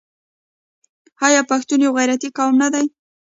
[1.25, 2.85] آیا پښتون یو غیرتي قوم نه دی؟